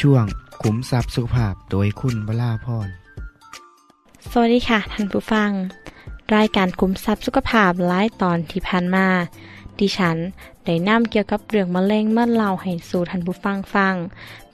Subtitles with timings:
[0.00, 0.24] ช่วง
[0.62, 2.88] ขุมทรัพย์สุขภาพโดยคุณวราพร
[4.30, 5.50] สวัสดีค่ะท่านผู้ฟัง
[6.34, 9.06] รายการคุมทรัพย์สุขภาพหลายตอนที่ผ่านมา
[9.78, 10.16] ดิฉัน
[10.64, 13.94] ได้นำเกี่ยวกับเรื่องมะเร็งเมื่อเล่าให้สู่ท่านผู้ฟังฟัง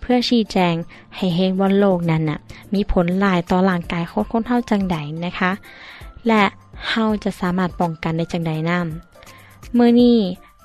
[0.01, 0.75] เพื่อชี้แจง
[1.17, 2.39] ให้เห็นว่าโรคนั้นน่ะ
[2.75, 5.53] มีผลลายต่อร่างกายโคนคนเท่าจังใดนะคะ
[6.29, 6.43] และ
[6.89, 8.79] เฮาจะสามารถป้องกันได้จังใดนํ
[9.75, 10.19] เมื่อนี้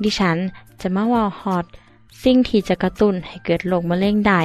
[0.03, 0.37] ดิฉัน
[0.81, 1.65] จะมาว่าฮอด
[2.23, 4.41] สิ่งที่จะกระตุ้นให้เกิดโรคมะเร็งได้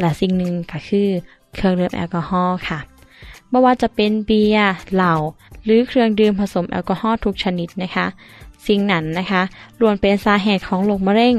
[0.00, 1.08] และสิ่งหนึ่งก็คือ
[1.54, 2.78] เครื่องดื่มแอลกอฮอล์ค่ะ
[3.50, 5.14] ไม่ว่าจะเป็นเบียร์เหล้า
[5.64, 8.06] หรือเครื่องดื่มผสมแอลกอฮอล์ทุกชนิดนะคะ
[8.66, 9.42] สิ่งนั้นนะคะ
[9.80, 11.36] ล้วนเป็นสาเหตุของโรคมะเร็ง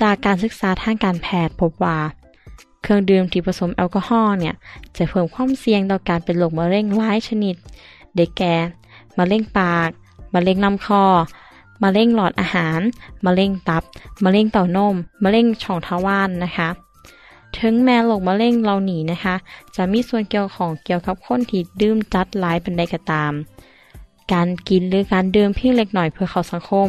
[0.00, 1.98] จากการศึกษาทางการแพทย์พบว่า
[2.82, 4.54] เครื่องดื่มที่ผสมแอลกอฮอล์เนี่ย
[4.96, 7.54] จะเพิ่มความเสี่ยงต่อการเป็นโรคมะเร็งหลายชนิด
[8.16, 8.54] ได้แก่
[9.18, 9.90] มะเร็งปาก
[10.34, 11.04] มะเร็งลำคอ
[11.82, 12.80] มะเร็งหลอดอาหาร
[13.26, 13.82] มะเร็งตับ
[14.24, 14.94] มะเร็งเต้านม
[15.24, 16.68] มะเร็งช่องทวารนะคะ
[17.58, 19.34] ถึงแม้โรคมะเร็งเราหนีนะคะ
[19.76, 23.32] จะมีส่วนเกี่ยวของเกี่ยวกับคนที่ดื่มจัดหลายเป็นใดก็ตาม
[24.32, 26.88] การกินหรือการดื่มเพียงเล็กหน่อยเพื่อเข้าสังคม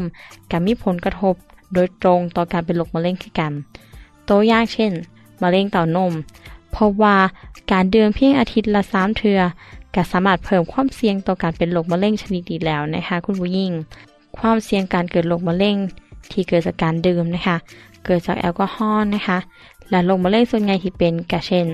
[0.52, 1.36] ก็มีผลกระทบ
[1.74, 3.54] โดยตรงต่อการเป็นโรคมะเร็งคือกัน
[4.30, 4.92] ตัวอย่างเช่น
[5.42, 6.14] มะเร็งเต้านม
[6.76, 7.18] พบว่า
[7.72, 9.40] การดื่มเพียงอาทิตย์ละสามเทือ
[9.96, 13.72] ก็สามารถเพิ่มความเสี่ยงต่อการเป็นโรคมะเร็งชนิดนี้แล้วนะคะคุณผู้หญิง
[14.38, 15.78] ความเสี่ยงการเกิดโรคมะเร็ง
[16.32, 17.58] ที่เกิดจากการดื่มนะคะ
[18.06, 19.38] เกิดจากแอลกอฮอล์นะคะ
[19.90, 21.68] และโรคมะเร็งส่วนใหญ่ที่เป็นกระเช่น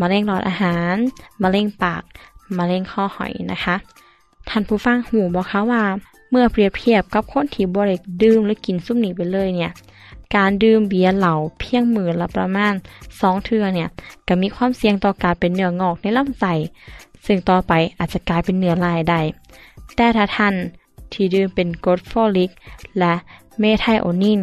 [0.00, 0.94] มะเร็งหลอดอาหาร
[1.42, 2.02] มะเร็งปาก
[2.58, 3.76] มะเร็งข้อหอยนะคะ
[4.48, 5.82] ท่านผู้ฟังหูบอกคะว่า
[6.30, 9.72] เมื่อเปรียบเทียบกับคนที่บริกดื่มหรือกินซุปนี้ไปเลยเนี่ย
[10.34, 12.74] การดื่มเบียร์เหล่าเพียงมือละประมาณ
[13.08, 13.88] 2เทือเนี่ย
[14.28, 16.52] ก็มีความเสี่ยงต่อการเป็นเนื้องอกในลำไส้
[17.26, 19.20] ซึ่งต่อไปอาจจะกลายเป็นเนื้อลายได้
[19.96, 20.54] แต่ถ้าท่าน
[21.12, 22.50] ที่ดื่มเป็นกรดฟอลิก
[22.98, 23.14] และ
[23.58, 24.40] เมไทโอนิน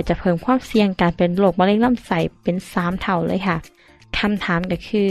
[0.00, 3.56] ก็จะเพิ่มความเสี่ยงการเป็นโรคมะเร็งลำไส้เป็น3เท่าเลยค่ะ
[4.18, 5.10] คำถามก็คือ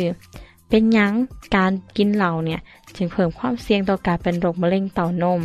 [0.70, 1.12] เป็นยัง
[1.56, 2.60] การกินเหล้าเนี่ย
[2.96, 5.42] จึงเพิ่มความเสี่ยงต่อการเป็นโรคมะเร็งเต้านม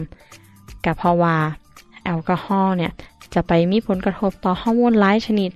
[0.84, 1.36] ก็เพราะว่า
[2.04, 2.92] แอลกอฮอล์เนี่ย
[3.34, 5.50] จะไปมีผลกระทบต่อฮอร์โมนหลายชนิด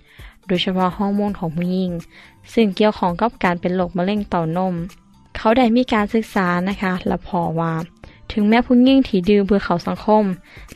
[0.46, 1.90] โดยเฉพาะฮอร์โมนของผู้หญิง
[2.54, 4.74] ซึ่งเกี่ยวข้องกับการเป็นโรคมะเร็งเต้านม
[5.36, 7.72] เขาได้มีการศึกษานะคะและพอว่า
[8.32, 10.24] ถึงแม้ผู้หญิงที่ดื่มเพื่อเขาสังคม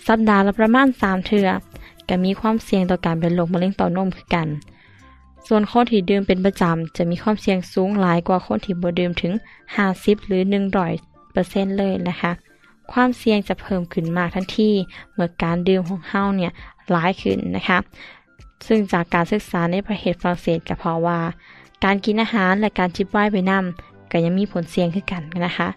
[0.06, 1.48] สัปดาห์ละประมาณ3เทื่อ
[2.10, 4.48] ก็มีความเสี่ยงต่อการเป็นโรคมะเร็งเต้านมคือกัน
[5.46, 9.32] ส่วนคนที่ดื่มเป็นประจำจะมีความเสี่ยงสูงหลายกว่าคนที่บ่ดื่มถึง
[9.80, 10.42] 50 หรือ
[10.86, 12.32] 100เปอร์เซ็นต์เลยนะคะ
[12.92, 14.70] ความเสี่ยงจะเพิ่มขึ้นมากทันที
[15.14, 16.52] เมื่อการดื่มของเฮาเนี่ย
[16.90, 17.78] หลายขึ้นนะคะ
[18.66, 21.18] ซึ่งจากการศึกษาในประเทศฝรั่งเศสก็เพราะว่า
[21.84, 25.68] การกินอาหารและการจิบไวน์ไปนำก็ยังมีผลเสี่ยงขึ้นกันนะคะ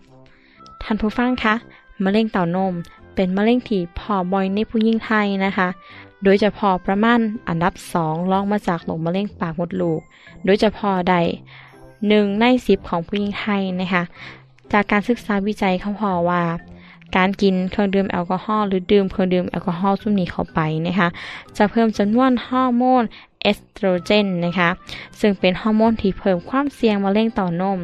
[0.84, 1.56] ท่านผู้ฟังคะ
[2.04, 2.74] มะเร็งเต้านม
[3.16, 5.68] เป็นมะเร็งที่พอบ่อยในผู้หญิงไทยนะคะ
[6.24, 7.74] โดยเฉพาะประมาณอันดับ
[8.04, 10.02] 2รองมาจากโรคมะเร็งปากมดลูก
[10.46, 11.16] โดยเฉพาะได้
[12.08, 14.04] หนึ่งในสิบของผู้หญิงไทยนะคะ
[14.72, 16.44] จากการศึกษาวิจัยเขาพบว่า
[17.16, 21.08] การกินเครื่องดื่มแอลกอฮอล์หรือดื่มเครื่องดื่มแอลกอฮอล์กลุ่มนี้เข้าไปนะคะ
[21.58, 23.04] จะเพิ่มจำนวนฮอร์โมน
[23.42, 24.70] เอสโตรเจนนะคะ
[25.20, 27.80] ซึ่งเป็นฮอร์โมนที่เพิ่มความเสี่ยงมะเร็งเต้านม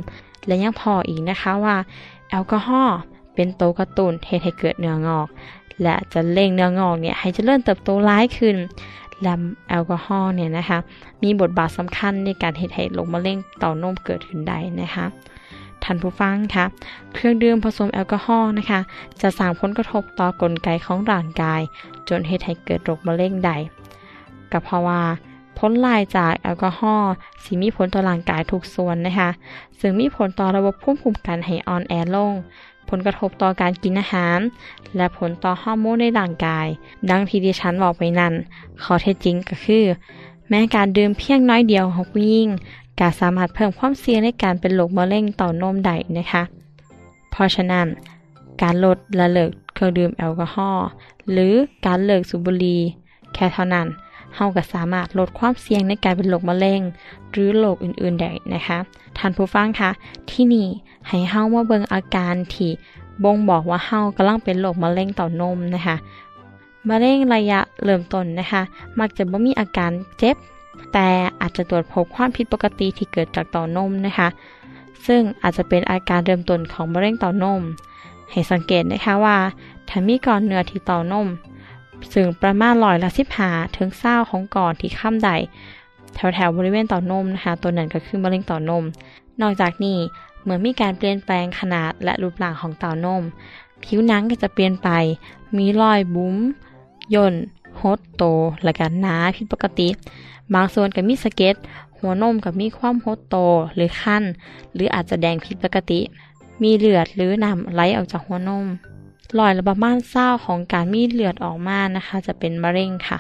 [0.46, 1.76] และยังพบอีกนะคะว่า
[2.30, 2.98] แอลกอฮอล์
[3.36, 5.28] เป็นตัวกระตุ้นเหตุให้เกิดเนื้องอก
[5.84, 8.56] และจะเร่งเนื้องอกเนี่ยให้เจริญเติบโตร้ายขึ้น
[9.24, 9.34] และ
[9.70, 10.80] แอลกอฮอล์เนี่ยนะคะ
[11.24, 15.06] มีบทบาทสำคัญในการเฮ็ดให้โรคมะเร็งเต้านมเกิดขึ้นได้นะคะ
[15.84, 16.66] ท่านผู้ฟังคะ
[17.14, 18.80] เครื่องดื่มผสมแอลกอฮอล์นะคะ
[19.22, 21.62] จะสร้างผลกระทบต่อกลไกของร่างกาย
[22.10, 23.58] จนเฮ็ดให้เกิดโรคมะเร็งได้
[24.52, 25.02] ก็เพราะว่า
[25.58, 27.12] ผลลายจากแอลกอฮอล์
[27.44, 29.30] สิมีผลต่อร่างกายทุกส่วนนะคะ
[29.80, 32.34] ซึ่งมีผลต่อระบบภูมิคุ้มกันให้อ่อนแอลง
[32.90, 34.40] ผลกระทบต่อการกินอาหาร
[34.96, 36.68] และผลต่อฮอร์โมนในร่างกาย
[37.10, 38.34] ดังที่ดิฉันบอกไปนั้น
[38.84, 39.86] ข้อเท็จจริงก็คือ
[40.50, 42.50] แม้การดื่มเพียงน้อยเดียวของผู้หญิง
[43.00, 46.44] ก็สามารถเพิ่มความเสี่ยงในการเป็นโรคมะเร็งเต้านมได้นะคะ
[47.32, 47.88] เพราะฉะนั้น
[48.62, 50.88] การลดและเลิกเครื่องดื่มแอลกอฮอล์
[51.32, 51.54] หรือ
[51.86, 52.80] การเลิกสูบบุหรี่
[53.34, 53.88] แค่เท่านั้น
[54.36, 56.82] เฮาก็สามารถลดความเสี่ยงในการเป็นโรคมะเร็ง
[57.32, 58.78] หรือโรคอื่นๆได้นะคะ
[59.18, 59.92] ท่านผู้ฟังคะ
[60.30, 60.68] ที่นี่
[61.08, 62.72] ให้เฮามาเบิ่งอาการที่
[63.24, 65.96] บ่งบอกว่าเฮากำลังเป็นโรคมะเร็งเต้านมนะคะ
[66.90, 68.62] มะเร็งระยะเริ่มต้นนะคะ
[69.00, 70.36] มักจะบ่มีอาการเจ็บ
[70.94, 71.08] แต่
[71.42, 74.28] อาจจะตรวจพบความผิดปกติที่เกิดจากเต้านมนะคะ
[75.08, 77.62] ซึ่งอาจจะเป็นอาการเริ่มต้นของมะเร็งเต้านม
[78.32, 79.38] ให้สังเกตนะคะว่า
[79.90, 81.28] ถ้ามีก้อนเนื้อที่เต้านม
[82.14, 85.32] ซึ่งประมาณร้อยละสิบหาถึงเศร้าของก่อนที่ข้ามใด
[86.16, 88.84] แถวแถวบริเวณเต้านมนะคะตัวนั้นก็คือมะเร็งเต้านม
[89.42, 89.98] นอกจากนี้
[90.44, 93.24] เมื่อมีการเปลี่ยนแปลงขนาดและรูปร่างของเต้านม
[93.84, 94.90] ผิวหนังก็จะเปลี่ยนไป
[95.58, 96.36] มีรอยบุ้ม
[97.14, 97.34] ย่น
[97.82, 98.24] หดโต
[98.64, 99.90] และก็หนาผิดปกติ
[100.54, 101.56] บางส่วนก็มีสะเก็ด
[102.00, 103.38] หัวนมกับมีความหดโต
[103.76, 104.24] หรือคัน
[104.74, 106.00] หรืออาจจะแดงผิดปกติ
[106.62, 108.66] มีเลือดหรือน้ำไหลออกจากหัวนม
[109.38, 113.18] รอยละประมาณเศร้าของการมีเลือดออกมานะคะ จะเป็นมะเร็งค่ะ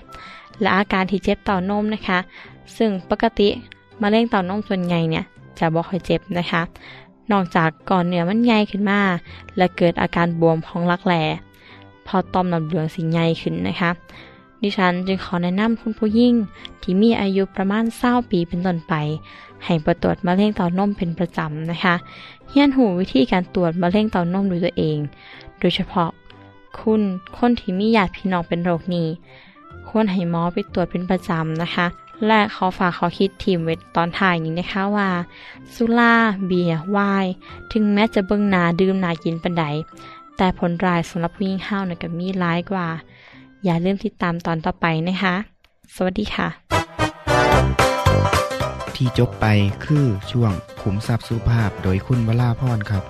[0.59, 2.19] และอาการที่เจ็บเต้านมนะคะ
[2.77, 3.49] ซึ่งปกติ
[4.01, 5.23] มะเร็งเต้านมส่วนใหญ่เนี่ย
[5.59, 6.61] จะบ่ค่อยเจ็บนะคะ
[7.31, 9.01] นอกจากก่อนเนื้อมันใหญ่ขึ้นมา
[9.57, 11.23] และเกิดอาการบวมของรักแร้
[12.07, 13.91] พอต่อมน้ำเหลืองสิใหญ่ขึ้นนะคะ
[14.61, 16.33] ดิฉันจึงขอแนะนำคุณผู้หญิง
[16.81, 18.93] ที่มีอายุประมาณเศร้าปีเป็นต้นไป
[19.65, 21.95] ให้ประตรวจมะเร็งเต้านมเป็นประจำนะคะ
[22.49, 24.97] เฮียนหูวิธีการตรวจมะเร็งเต้านมด้วยตัวเอง
[25.59, 26.09] โดยเฉพาะ
[26.79, 27.01] คุณ
[27.37, 29.07] คนที่มีญาติพี่น้องเป็นโรคนี้
[29.89, 31.87] ควรให้หมอไปตรวจเป็นประจำนะคะ
[32.27, 35.09] และขอฝากขอคิดทีมไว้ตอนถ่ายนี้นะคะว่า
[35.73, 36.15] สุรา
[36.45, 37.33] เบียร์ไวน์
[37.71, 39.63] ถึงแม้จะเบิ่งนาดื่มนากินปันใด
[40.37, 42.87] แต่ผลร้ายสำหรับผู้หญิงห้าวนะก็มีร้ายกว่า
[43.63, 45.35] อย่าลืมติดตามตอนต่อไปนะคะ
[45.95, 46.47] สวัสดีค่ะ
[48.95, 49.45] ที่จบไป
[49.85, 50.51] คือช่วง
[50.81, 53.03] ขุมทรัพย์สุภาพโดยคุณวราพรครับ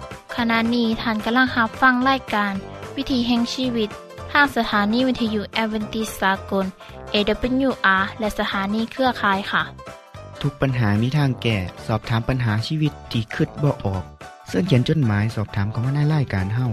[0.44, 2.54] ขณะนี้ท่านกำลังรับฟังรายการ
[2.96, 3.90] วิถีแห่งชีวิต
[4.32, 6.66] ทางสถานีวิทยุแอเวนติสากล
[7.14, 9.64] AWR และสถานีเครือข่ายค่ะ
[10.42, 11.58] ทุกปัญหามีทางแก้
[11.88, 14.04] สอบถามปัญหาชีวิตที่คิดบ่ออก
[14.48, 16.68] เสื้อเขียนจดหมายสอบถามเขามาในรายการเฮา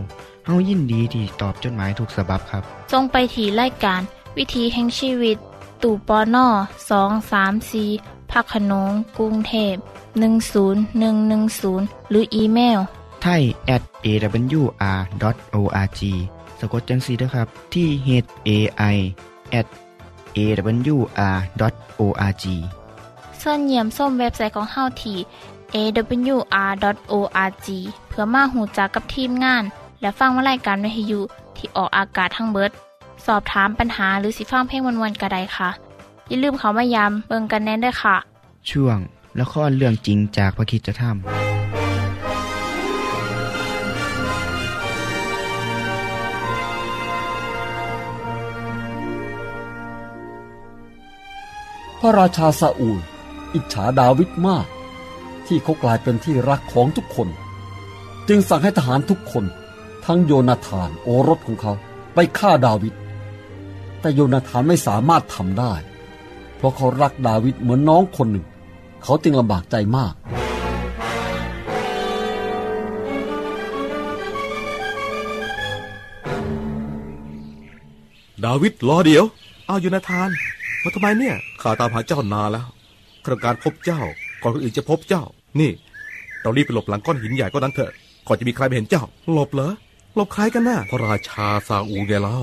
[0.47, 2.63] เฮายินดีที่ตอบจดหมายถูกฉบับครับ
[2.93, 4.01] ทรงไปถีรายการ
[4.37, 5.37] วิถีแห่งชีวิต
[5.83, 6.47] ตู่ปอน่อ
[6.91, 7.85] สองสามสี
[8.31, 9.75] พักขนงกรุงเทพ
[10.53, 12.81] 10110 หรืออีเมล
[13.29, 13.45] ไทย
[13.75, 16.01] at awr.org
[16.61, 18.09] สะกดจังสีนะครับ ที่ h
[18.49, 18.51] a
[18.95, 18.97] i
[19.59, 19.67] at
[20.37, 22.45] awr.org
[23.43, 25.17] ส่วนเยี่ยมส้มเว็บไซต์ของเฮาที่
[25.75, 27.69] awr.org
[28.09, 29.63] เพื่อมาหูจักกับทีมงาน
[30.01, 31.21] และฟังวารายการวิทยุ
[31.57, 32.71] ที่ออกอากาศทั้งเบิด
[33.27, 35.71] สอบถามปัญหาหรือสิฟังเพลงวนๆกระไดค่ะ
[36.29, 38.17] อย่าลืมเขามายามเบิงกันแน่นด้วยค่ะ
[38.71, 38.99] ช่วง
[39.41, 41.46] ละครเรื่องจริงจากพระคิดจะทำ
[52.01, 52.99] พระราชาซาอูล
[53.55, 54.67] อิจฉาดาวิดมาก
[55.47, 57.29] ที่เขากลายเป็นที่รักของทุกคน
[58.29, 59.45] จึงสั่งให้ทหารทุกคน
[60.05, 61.73] ทั้งโยนาธานโอรสของเขา
[62.15, 62.95] ไปฆ่าดาวิด
[64.01, 65.75] แต่โยนาธานไม่สามารถทำได้
[66.57, 68.47] เพราะเขารักดาวิดเหมือนน้องคนหนึ่ง
[69.03, 70.15] เขาจึงลำบากใจมาก
[78.45, 79.25] ดาวิดรอเดี๋ยว
[79.67, 80.29] เอาอยู่นาธาน
[80.83, 82.67] มาทำไมเนี่ย ข้าตามหาเจ้านานแล้ว
[83.23, 84.01] ข้าต้องการพบเจ้า
[84.43, 85.25] ก่อนคนอื่นจะพบเจ้า
[85.61, 85.71] นี่
[86.43, 87.91] เรารีบไปหลบหลังก้อนหินใหญ่ก้อนนั้นเถอะ
[88.27, 89.73] ก่อนจะมีใครไปเห็นเจ้า หลบเหรอ
[90.15, 92.39] หลบใครกันน่ะ พระราชาซาอูไงเล่า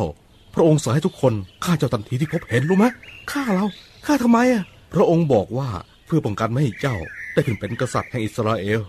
[0.53, 2.85] พระองค์สั่งให้ทุกคนฆ่าเจ้าทันทีที่พบเห็นรู้ไหม
[3.31, 3.65] ฆ่าเรา
[4.05, 5.69] ฆ่าทำไมอะ พระองค์บอกว่า
[6.05, 6.97] เพื่อป้องกันไม่ให้เจ้า
[7.33, 8.81] ได้ขึ้นเป็นกษัตริย์แห่งอิสราเอล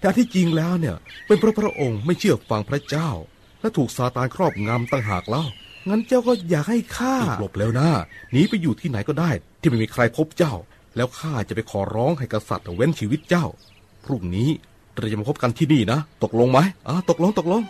[0.00, 3.10] แต่ที่จริงแล้วเนี่ย เป็นเพราะพระองค์ไม่เชื่อฟังพระเจ้า
[3.60, 5.44] และถูกซาตานครอบงำตั้งหากเล่า
[5.88, 7.88] งั้นเจ้าก็อยากให้ข้าหลบแล้วนะ
[8.32, 10.54] หนีไปอยู่ที่ไหนก็ได้ ที่ไม่มีใครพบเจ้า
[10.96, 13.46] แล้วข้าจะไปขอร้องให้กษัตริย์เว้นชีวิตเจ้า
[14.04, 14.48] พรุ่งนี้
[14.96, 17.64] เราจะมาพบกันที่นี่นะ ตกลงไหมอ่าตกลงตกลงด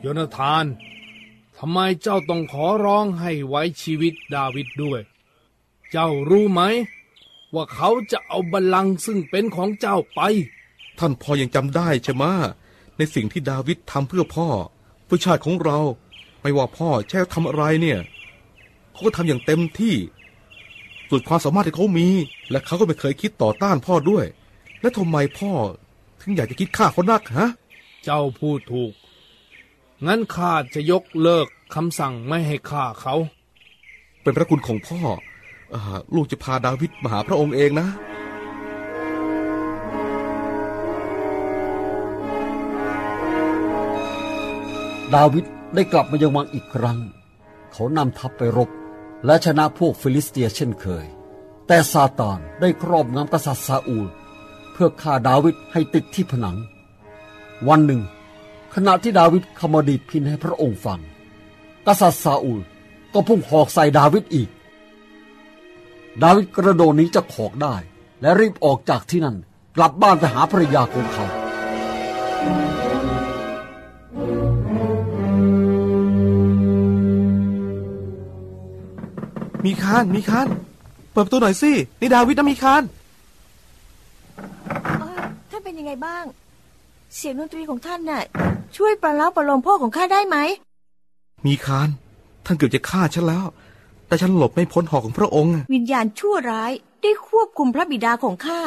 [0.00, 0.64] โยนาธาน
[1.58, 5.00] ทำไมเจ้าต้องขอร้องให้ไว้ชีวิตดาวิดด้วย
[5.90, 6.62] เจ้ารู้ไหม
[7.54, 10.20] ว่าเขาจะเอาบัลลังก์ซึ่งเป็นของเจ้าไป
[10.98, 12.32] ท่านพ่อยังจำได้ใช่ไหมะ
[13.02, 14.48] ในสิ่งที่ดาวิดทำเพื่อพ่อ
[15.04, 15.78] เพื่อชาติของเรา
[16.42, 18.00] ไม่ว่าพ่อแช่ทำอะไรเนี่ย
[18.92, 19.94] เขาก็ทำอย่างเต็มที่
[21.10, 22.08] สุดความสามารถที่เขามี
[22.50, 24.24] และเขาก็ไม่เคยคิดต่อต้านพ่อด้วย
[24.80, 25.52] และทำไมพ่อ
[26.20, 27.48] ถึงอยากจะคิดฆ่าเขานักฮะ
[28.04, 28.92] เจ้าพูดถูก
[30.06, 33.14] งั้นข้าจะยกเลิกคำสั่งไม่ให้ฆ่าเขา
[34.22, 35.00] เป็นพระคุณของพ่อ
[35.70, 37.88] เออลูกจะพาดาวิดมาหาพระองค์เองนะ
[45.14, 46.98] ดาวิดได้กลับมายังวังอีกครั้ง
[47.72, 48.70] เขานำทัพไปรบ
[49.26, 51.06] และชนะพวกฟิลิสเตียเช่นเคย
[51.66, 54.08] แต่ซาตานได้ครอบงำกษัตริย์ซาอูล
[54.72, 56.56] เพื่อฆ่าดาวิดให้ติดที่ผนัง
[57.68, 58.02] วันหนึ่ง
[58.74, 61.00] ขณะที่ดาวิดก้มดีดพิณให้พระองค์ฟัง
[61.86, 62.60] กษัตริย์ซาอูล
[63.12, 64.48] ก็พุ่งหอกใส่ดาวิดอีก
[66.22, 67.74] ดาวิดกระโดดหนีจากหอกได้
[68.20, 69.36] และรีบออกจากที่นั่น
[69.76, 71.26] กลับบ้านไปหาภรรยาของเขา
[79.64, 80.46] มีคานมีคาน
[81.12, 82.82] เปิดประตูหน่อยสินี่ดาวิดนะมีคาน
[84.98, 86.24] เอ่อท่านเป็นยังไงบ้าง
[87.14, 88.22] เสียงดนตรีของท่านน่ะ
[88.76, 90.36] ช่วยประล้าประโลมพ่อของข้าได้ไหม
[91.46, 91.88] มีคาน
[92.44, 93.44] ท่านเกือบจะฆ่าฉันแล้ว
[94.06, 98.60] แต่ฉันหลบไม่พ้นหอกของพระองค์ วิญญาณชั่วร้ายได้ควบคุมพระบิดาของข้า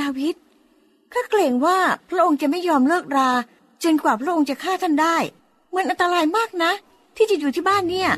[0.00, 0.34] ดาวิด
[1.12, 1.78] ข้าเกรงว่า
[2.10, 3.30] พระองค์จะไม่ยอมเลิกรา
[3.84, 5.16] จนกว่าพระองค์จะฆ่าท่านได้
[5.74, 6.72] มันอันตรายมากนะ
[7.16, 8.10] ที่จะอยู่ที่บ้านเนี่ย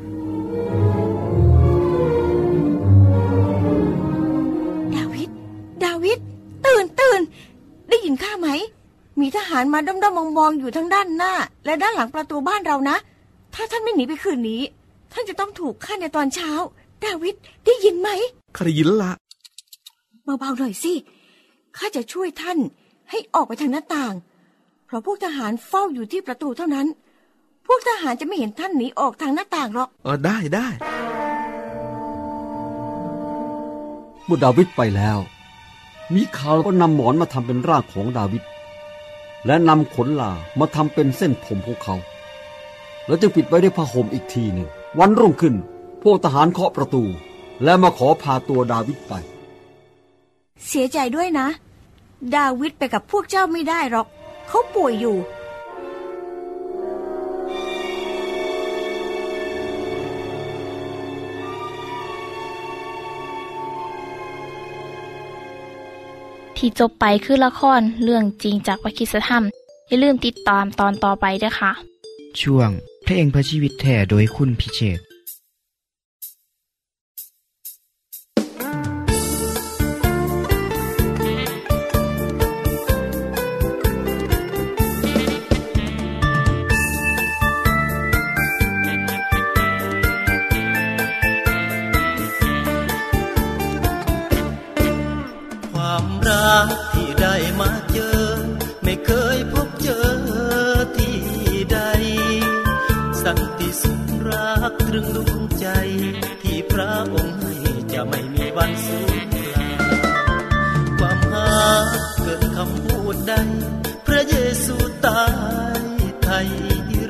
[7.20, 7.30] นตื่น
[7.90, 8.48] ได้ยินข้าไหม
[9.20, 11.32] มีทหารมาด้อมๆมองๆอยู่ทั้งด้านหน้า
[11.64, 12.96] และด้านหลังประตูบ้านเรานะ
[13.54, 14.62] ถ้าท่านไม่หนีไปคืนนี้
[15.12, 16.50] ท่านจะต้องถูกฆ่าในตอนเช้า
[17.04, 18.08] ดาวิดได้ยินไหม
[18.56, 19.12] ข้าได้ยินแล้วละ
[20.24, 20.92] เบาๆหน่อยสิ
[21.76, 22.58] ข้าจะช่วยท่าน
[23.10, 24.14] ให้ออกไปทางหน้าต่าง
[24.86, 26.86] เพราะพวกทหารเฝ้าอยู่ที่ประตูเท่านั้น
[27.66, 30.66] พวกทหารจะไม่เห็นท่านหนีออกทางหน้าต่างหรอกเออได้ได้
[34.24, 35.18] เมื่อดาวิดไปแล้ว
[36.14, 38.42] มีข่าวก็นำหมอนมาทำเป็นร่างของดาวิด
[39.46, 41.96] และนำขนลามาทำเป็นเส้นผมของเขา
[43.06, 45.54] แล้วจึงปิดไว้ด้วยผ้าห่มอีกทีหนึ่ง วันรุ่งขึ้น
[46.02, 47.04] พวกทหารเคาะประตู
[47.64, 49.12] และมาขอพาตัวดาวิดไป
[50.66, 51.48] เสียใจด้วยนะ
[52.36, 54.06] ดาวิดไปกับพวกเจ้าไม่ได้หรอก
[54.48, 55.16] เขาป่วยอยู่
[66.58, 69.44] ที่จบไปคือละครเรื่องจริงจากวิคิสธรรม
[69.88, 71.72] อย่าลืมติดตามตอนต่อไปด้วยค่ะ
[72.40, 72.70] ช่วง
[73.06, 74.98] พระเพื่อชีวิตแท่โดยคุณพิเชษ
[104.86, 105.66] ตรึงดวงใจ
[106.42, 107.54] ที่พระองค์ให้
[107.92, 109.68] จะไม่มีวันสูญเปล่า
[110.98, 111.50] ความหา
[112.22, 113.32] เกินคำพูดใด
[114.06, 114.76] พระเยซู
[115.06, 115.26] ตา
[115.80, 115.82] ย
[116.22, 116.48] ไทย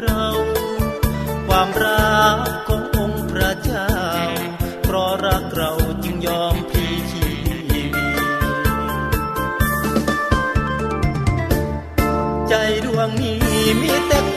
[0.00, 0.24] เรา
[1.46, 3.90] ความรักขององค์พระเจ้า
[4.82, 5.72] เพราะรักเรา
[6.04, 7.92] จึงยอมพีชีวิต
[12.48, 12.54] ใจ
[12.84, 13.40] ดวงนี้
[13.82, 14.35] มีแต่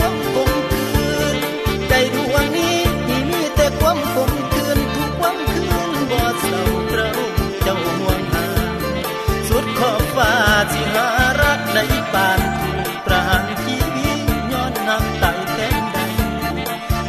[12.10, 14.20] กในบ้านถูกประหารชีวิต
[14.52, 15.98] ย้อนน้ำตายแทนใด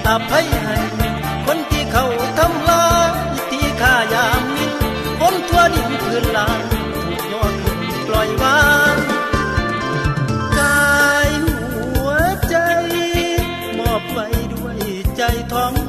[0.07, 0.77] อภัยให้
[1.47, 2.05] คนที่เขา
[2.39, 3.13] ทำลาย
[3.51, 4.73] ที่ข้ายามมิน
[5.21, 6.61] คนทั่วดินพื้นลาน
[7.05, 8.63] ถูกยอขึ้นปล่อยวา
[8.95, 8.97] ง
[10.59, 12.11] กายหัว
[12.49, 12.57] ใจ
[13.79, 14.79] มอบไว้ด้วย
[15.17, 15.80] ใจท้อง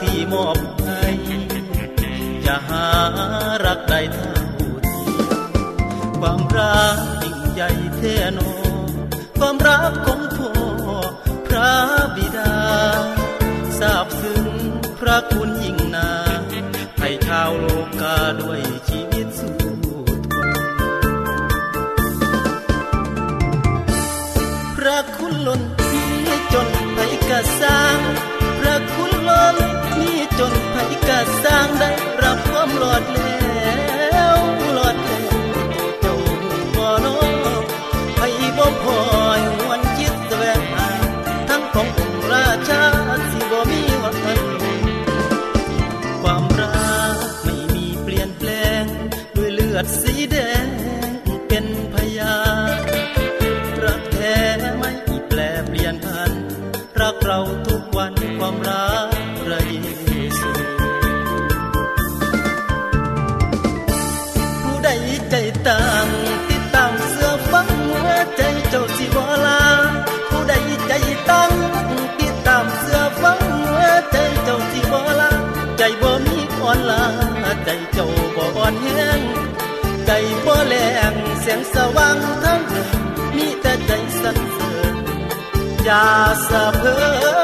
[0.00, 1.04] ที่มอบให้
[2.46, 2.86] จะหา
[3.64, 4.34] รักใดเท่า
[4.86, 5.16] ที่
[6.18, 8.50] ความรักยิ่งใหญ่เท่นอ
[9.38, 10.52] ความรักของพ่อ
[11.46, 11.74] พระ
[12.16, 12.56] บิดา
[13.78, 14.46] ทราบซึ้ง
[15.00, 16.10] พระคุณยิ่งนา
[16.98, 17.66] ให้ชาวโล
[18.00, 19.56] กาด้วยชีวิตสู้
[20.32, 20.50] ทน
[24.76, 26.12] พระคุณล้นที่
[26.52, 27.98] จนไปกระสร้ง
[30.38, 31.90] จนภัยกาสร้างได้
[32.24, 33.23] รับความหลอดเลย
[81.74, 82.62] สว่างทั้ง
[83.36, 83.90] มีแต่ใจ
[84.20, 84.96] สันเสริญ
[85.84, 86.06] อย่า
[86.48, 86.82] สะเพ
[87.42, 87.43] อ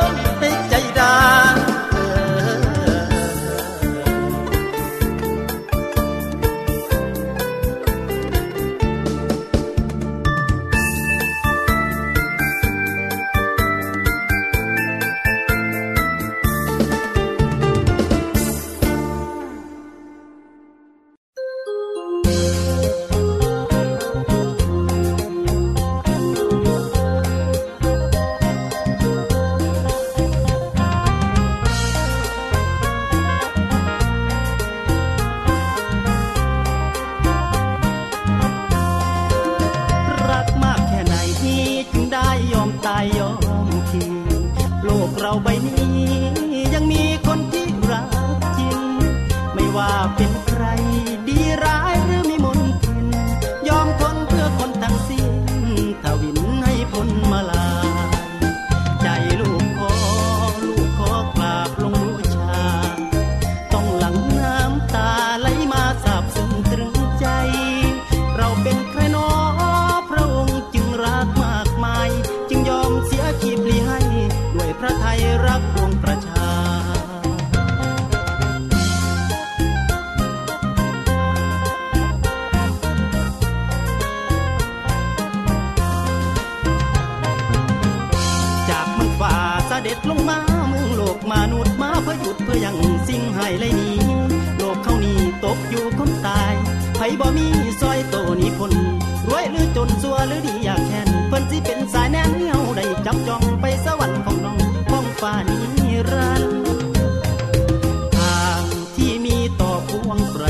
[110.10, 110.49] វងប្រៃ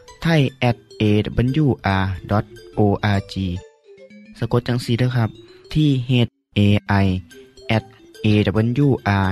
[0.23, 1.73] ไทย at awr.org
[4.39, 5.29] สะกดจังสีนะครับ
[5.73, 6.11] ที่ h
[6.57, 6.59] a
[7.03, 7.05] i
[7.75, 7.83] at
[8.25, 9.27] awr.org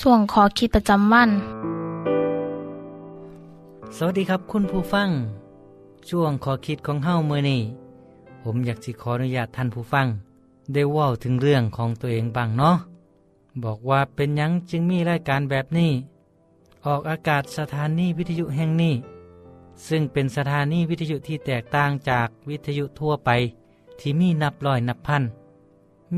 [0.00, 1.30] ส่วนขอคิดประจำวัน
[3.96, 5.08] สวัสดีครับคุณผู้ฟัง
[6.08, 7.60] ช่วงขอคิดของเฮ้าเมื่อนี้
[8.42, 10.06] ผมอยากสิขออนุญาตท่านผู้ฟัง
[10.72, 12.76] ได้เว่าถึงเรื่องของตัวเองบ้างเนาะ
[13.64, 15.90] บอกว่าเป็นยังจึงมีรายการแบบนี้
[16.86, 18.94] ออกอากาศสถานีวิทยุแห่งนี้
[19.88, 23.30] ซึ่งเป็นสถานีวิทยุที่แตกต่างจากวิทยุทั่วไป
[24.00, 25.22] ที่มีนับร้อยนับพัน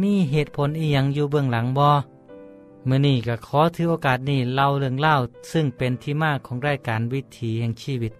[0.02, 1.90] มีเหตุผลอีหยังอยู่เบื้องหลังบอ
[2.84, 5.14] เมื่อนี้ก็ขอถือโอกาสนี้เล่าเรื่องเล่า
[5.52, 8.12] ซึ่งเป็นที่มาของรายการวิถีแห่งชีวิต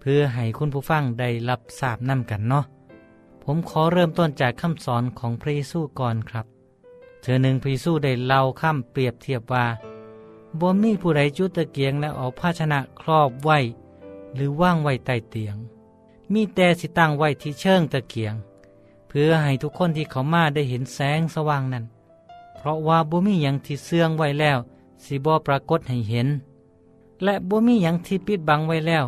[0.00, 2.64] เพื่อให้คุณผู้ฟังได้รับทราบนำกันเนาะ
[3.44, 6.46] ผมขอเริ่มต้นจากคำสอนของพระเยซูก่อนครับ
[7.22, 9.66] เธอหนึ่งพระเยซูได้เล่าคำเปรียบเทียบว่า
[10.60, 13.58] บ่มีผู้ใดจุดตะเกียงและเอาภาชนะครอบไว้
[14.34, 15.56] หรือว่างไว้ใต้เตียง
[16.32, 18.34] มีแต่สิตั้งไว้ที่เชิงตะเกียง
[19.08, 21.84] เพื่อให้ทุกคนที่เขามาได้เห็นแสงสว่างนั้น
[22.56, 24.58] เพราะว่าบ่มีหยังที่เสื่องไว้แล้ว
[25.04, 26.28] สิบ่ปรากฏให้เห็น
[27.24, 29.04] และบ่มีหยังที่ปิดบังไว้แล้ว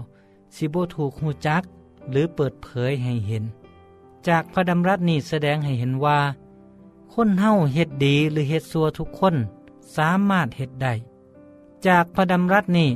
[0.56, 1.62] สิบ่ถูกหูจัก
[2.10, 3.44] หรือเปิดเผยให้เห็น
[4.28, 6.18] จากพระดำรัสนี้แสดงให้เห็นว่า
[7.12, 9.34] คนเฮาเฮ็ดดีหรือเฮ็ดซัวทุกคน
[9.96, 10.92] สามารถเฮ็ดได้
[11.86, 12.90] จากพระดำรัสนี้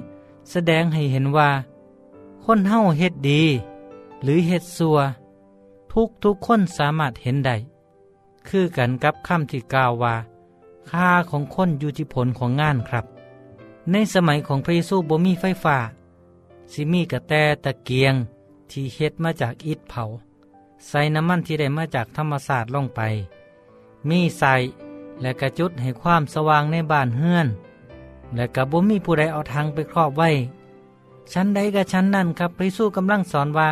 [0.50, 1.50] แสดงให้เห็นว่า
[2.44, 3.42] คนเฮาเฮ็ดดี
[4.22, 4.98] หรือเฮ็ดซัว
[5.92, 7.56] ทุกทุกคนสามารถเห็นได้
[8.48, 10.14] คือกันกับคำที่กล่าวว่า
[10.90, 13.04] ค่าของคนอยู่ที่ผลของงานครับ
[13.90, 15.78] ในสมัยของพระเยซูบ่มีไฟฟ้า
[16.72, 17.32] สิมีกระแต
[17.64, 18.14] ตะเกียง
[18.70, 20.04] ที่เฮ็ดมาจากอิฐเผา
[20.88, 23.00] ใส่น้ำมันที่ได้มาจากธรรมศาสตร์ลงไป
[24.08, 24.54] มีใส่
[25.20, 27.48] และกระจุดให้ความสว่างในบ้านเฮือน
[28.34, 30.30] และกับบ่มีผู้ใดเอาทางไปครอบไว้
[31.32, 33.68] ชั้นใดกับชั้นนั้นครับพระเยซูกำลังสอนว่า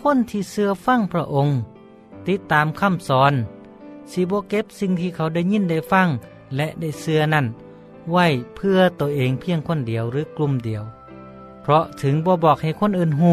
[0.00, 1.56] คนที่เสือฟังพระองค์
[2.26, 3.32] ติดตามคำสอน
[4.10, 6.08] สีโบเก็บสิ่งที่เขาได้ยินได้ฟัง
[6.56, 7.46] และได้เสือนั่น
[8.10, 10.82] ไว้เพื่อตัวเองเพียงคนเดียวหรือกลุ่มเดียว
[11.62, 13.32] เพราะถึงบ่บอกให้คนอื่นหู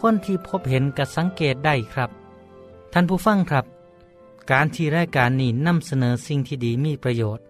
[0.00, 2.10] คนที่พบเห็นก็สังเกตได้ครับ
[2.92, 3.64] ท่านผู้ฟังครับ
[4.50, 7.45] การที่รายการนี้นำเสนอสิ่งที่ดีมีประโยชน์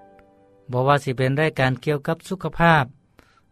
[0.70, 2.84] บอกว่าสิเป็นรายการเกี่ยวกับสุขภาพ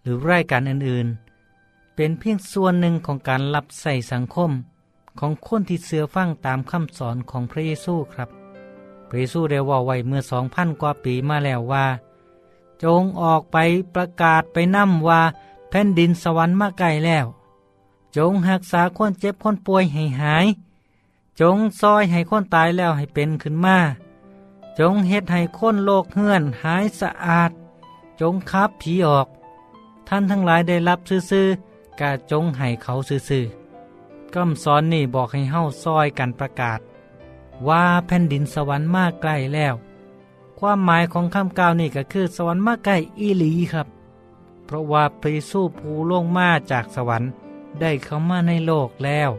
[0.02, 4.50] หรือรายการอื่นๆ เป็นเพียงส่วนหนึ่งของการรับใส่สังคม
[5.18, 8.28] ของคนที่เสือฟังตามคำสอนของพระเยซูครับ
[9.08, 11.86] พระเยซูได้ว่าไว้เมื่อสองพันกว่าปีมาแล้วว่า
[12.82, 13.56] จงออกไป
[13.94, 15.20] ประกาศไปนำว่า
[15.68, 17.26] แผ่นดินสวรรค์มาใกลแล้ว
[18.16, 20.46] จงรักษาคนเจ็บคนป่วยให้หาย
[21.40, 23.76] จงซอยให้คนตายแล้วให้เป็นขึ้นมา
[24.78, 27.50] จงเฮ็ดให้คนโลกเฮือนหายสะอาด
[28.20, 29.28] จงคับผีออก
[30.08, 30.98] ท่านทั้งหลายได้รับ
[31.30, 32.94] ซื่อๆกาจงให้เขา
[33.28, 36.80] ซื่อๆคำสอนนี่บอกให้เฮ้าซอยกันประกาศ
[37.68, 39.74] ว่าแผ่นดินสวรรค์มากใกล้แล้ว
[40.58, 43.88] ความหมายของคำกล่าวนี่ก็คือสวรรค์มาใกล้อีหลีครับ
[44.64, 47.30] เพราะว่าพระเยซูผู้ลงมาจากสวรรค์
[47.80, 49.30] ได้เข้ามาในโลกแล้ว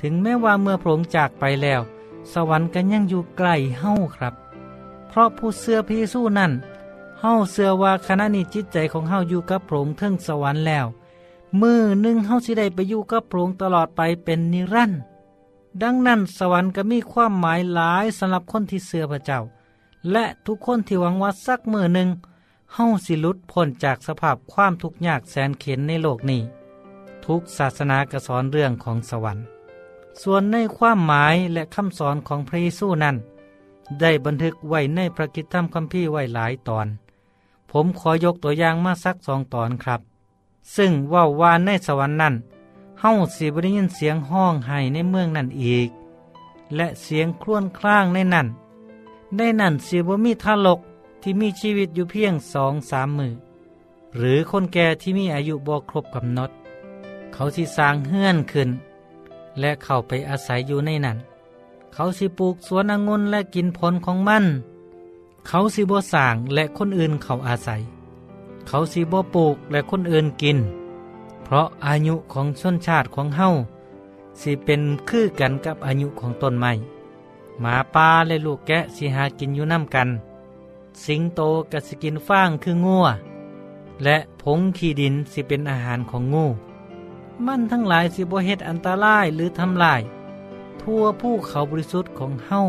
[0.00, 1.80] ถึงแม้ว่าเมื่อพระองค์จากไปแล้ว
[2.32, 4.34] สวรรค์ก็ยังอยู่ใกล้เฮ้าครับ
[5.16, 6.52] ราะผู้เสือพระเยซูนั่น
[7.20, 10.86] เฮ้าเสือว่าขณะนี้จิตใจของเฮ้าอยู่กับพระองเทิงสวรรค์แล้ว
[11.60, 15.00] มือหนึ่งเฮาสิได้ไปอยู่กับพระองตลอดไปเป็นนิรันดร์
[15.82, 19.40] ดังนั้นสวรรค์ก็มีความหมายหลายสำหรับคนที่เสือพระเจ้า
[20.12, 22.08] และทุกคนที่หวังว่าสักมือหนึ่ง
[22.74, 26.42] เฮาสิลุดพ้นจากสภาพความทุกข์ยากแสนเข็นในโลกนี้
[27.26, 29.44] ทุกศาสนากระสอนเรื่องของสวรรค์
[30.22, 33.16] ส่วนในความหมายและคำสอนของพระเยซูนั้น
[34.00, 36.88] ได้บันทึกไว้ในพระกิตธรรมคัมภีร์ไว้หลายตอน
[37.70, 40.00] ผมขอยกตัวอย่างมาสักสองตอนครับ
[40.76, 42.34] ซึ่งว่าวานในสวรรค์นั้น
[43.00, 45.88] เฮ้าสิบได้ยินเสียงห้องไห้ในเมืองนั่นอีก
[46.74, 48.46] และเสียงครวญครางในนั่น
[49.36, 50.80] ในนั่นสิบ่มีทารก
[51.22, 53.32] ที่มีชีวิตอยู่เพียงสองสามมือ
[54.16, 56.50] หรือคนแก่ที่มีอายุบ่ครบกำหนด
[57.32, 58.68] เขาสิสร้างเฮือนขึ้น
[59.60, 61.16] และเข้าไปอาศัยอยู่ในนั้น
[61.98, 64.44] เขาสิปลูกสวนองุ่นและกินผลของมัน
[65.46, 67.80] เขาสิบ่สร้างและคนอื่นเขาอาศัย
[68.66, 70.58] เขาสิบ่ปลูกและคนอื่นกิน
[71.44, 73.48] เพราะอายุของชนชาติของเฮา
[74.40, 76.72] สิเป็นคือกันกับอายุของต้นไม้
[77.60, 80.08] หมาป่าและลูกแกะสิหากินอยู่น้ำกัน
[81.04, 81.40] สิงโต
[81.72, 83.06] กับสิกินฟางคืองัว
[84.04, 86.46] และผงขี้ดินสิเป็นอาหารของงู
[87.46, 90.02] มันทั้งหลายสิบ่เฮ็ดอันตรายหรือทำลาย
[90.90, 92.60] ทั่วผู้เขาบริสุทธิ์ของเฮา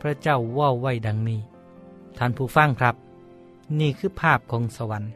[0.00, 1.40] พระเจ้าว่าไว้ดังนี้
[2.18, 2.94] ท่านผู้ฟังครับ
[3.78, 5.10] นี่คือภาพของสวรรค์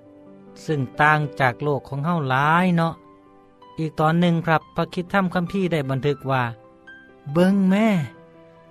[0.65, 2.95] ซึ่งต่างจากโลกของเฮาหลายเนาะ
[3.79, 6.43] อีกตอนหนึ่งครับพระคิดถ้ำคัมภีร์ได้บันทึกว่า
[7.33, 7.89] เบิงแม่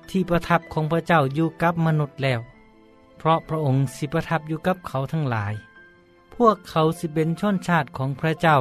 [0.09, 2.39] ที่ประทับของพระเจ้าอยู่กับมนุษย์แล้ว
[3.17, 5.53] เพราะพระองค์สิประทับอยู่กับเขาทั้งหลาย
[6.35, 8.57] พวกเขาสิเป็นชนชาติของพระเจ้า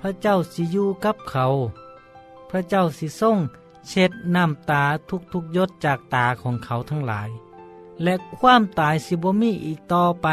[0.00, 1.46] พระเจ้าสิอยู่กับเขา
[2.50, 3.38] พระเจ้าสิทรง
[3.88, 4.82] เช็ดน้ำตา
[5.32, 7.30] ทุกๆยศจากตาของเขาทั้งหลาย
[8.02, 10.28] และความตายสิบมีอีกต่อไป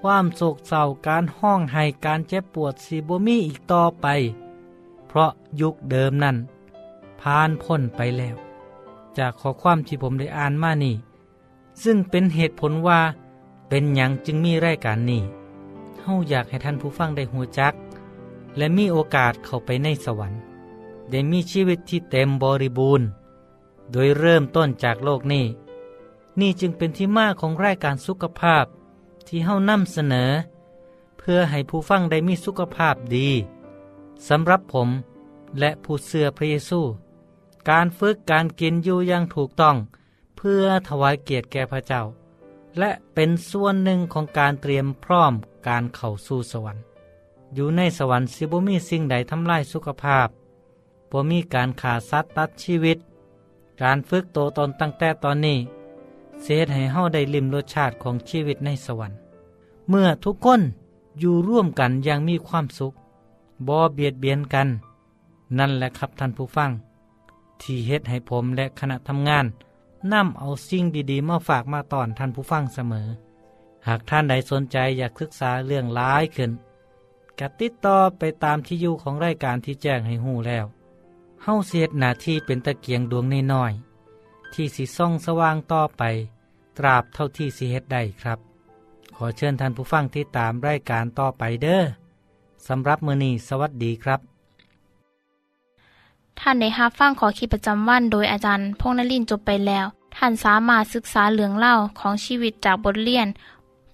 [0.00, 4.06] ความโศกเศร้าการห้องไห้การเจ็บปวดสิบมีอีกต่อไป
[5.08, 6.36] เพราะยุคเดิมนั้น
[7.20, 8.36] ผ่านพ้นไปแล้ว
[9.18, 10.94] จากข้อความที่ผมได้อ่านมานี่
[11.82, 13.00] ซึ่งเป็นเหตุผลว่า
[13.68, 15.22] เป็นหยังจึงมีรายการนี้
[16.00, 17.74] เฮาอยากให้ท่านผู้ฟังได้หูจัก
[18.56, 20.40] และมีโอกาสเข้าไปในสวรรค์
[21.10, 23.06] ได้มีชีวิตที่เต็มบริบูรณ์
[23.92, 25.44] โดยเริ่มต้นจากโลกนี้
[26.40, 28.64] นี่จึงเป็นที่มาของรายการสุขภาพ
[29.26, 30.30] ที่เฮานำเสนอ
[31.18, 33.28] เพื่อให้ผู้ฟังได้มีสุขภาพดี
[34.28, 34.88] สำหรับผม
[35.58, 36.80] และผู้เสือพระเยซู
[37.70, 39.76] การฝึกการกินอยู่อย่างถูกต้อง
[40.36, 42.02] เพื่อถวายเกียรติแก่พระเจ้า
[42.78, 45.32] และเป็นส่วนหนึ่งของการเตรียมพร้อม
[45.68, 46.82] การเข้าสู่สวรรค์
[47.54, 50.28] อยู่ในสวรรค์สิบมีสิ่งใดทำลายสุขภาพ
[51.10, 52.98] บ่มีการขาดสัตว์ตัดชีวิต
[53.82, 55.58] การฝึกโตตนตั้งแต่ตอนนี้
[56.42, 59.18] เสดให้เฮาได้ลิมรสชาติของชีวิตในสวรรค์
[59.88, 60.60] เมื่อทุกคน
[61.20, 62.92] อยู่ร่วมกันอย่างมีความสุข
[63.68, 64.68] บ่เบียดเบียนกัน
[65.58, 66.70] นั่นแหละครับท่านผู้ฟัง
[67.62, 69.46] ที่เฮ็ดให้ผมและคณะทำงาน
[70.12, 73.08] นำเอาสิ่งดีๆ มาฝากมาตอนท่านผู้ฟังเสมอ
[73.86, 76.50] หากท่านใดสนใจอยากศึกษาเรื่องร้ายขึ้น
[77.40, 80.66] กติดต่อไปตามที่อยู่ของรายการที่แจ้งให้หูแล้ว
[81.44, 86.02] เฮาเสียดหน้าที่เป็นตะเกียงดวงน้อยๆที่สีส่องสว่างต่อไป
[86.78, 88.38] ตราบเท่าที่สิเฮ็ดได้ครับ
[89.16, 91.82] ขอเชิญท่านผู้ฟังที่ตามรายการต่อไปเด้อ
[92.68, 94.20] สำหรับมือนี้สวัสดีครับ
[96.40, 103.26] ท่านได้รับฟังขอคิดประจำวันโดยอาจารย์พงษ์นลินทร์จบไปแล้ว ท่านสามารถศึกษาเรื่องเล่าของชีวิตจากบทเรียน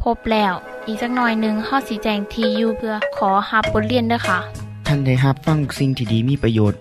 [0.02, 0.52] พบแล้ว
[0.86, 4.38] อีกสักหน่อยหนึ่งข้อสีแจงทีอยู่เพื่อขอฮับบทเรียนด้วยค่ะ
[4.86, 6.80] ท่านได้รับฟังสิ่งที่ดีมีประโยชน์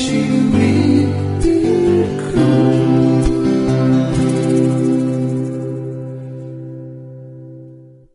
[0.00, 0.79] you?